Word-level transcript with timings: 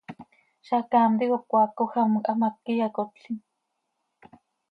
Zacaam 0.69 1.11
ticop 1.19 1.43
cmaacoj 1.49 1.93
am 2.01 2.11
quih 2.15 2.25
hamác 2.27 2.57
iyacotlim. 2.71 3.37